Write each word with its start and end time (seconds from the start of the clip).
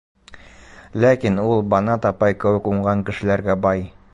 Ләкин 1.03 1.37
ул 1.43 1.61
Банат 1.75 2.07
апай 2.11 2.39
кеүек 2.45 2.71
уңған 2.73 3.05
кешеләргә 3.11 3.59
бай. 3.69 3.87